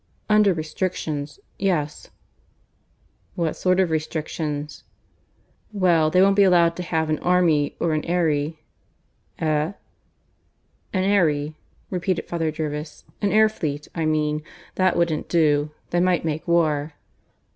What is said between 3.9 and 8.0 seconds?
restrictions?" "Well, they won't be allowed to have an army or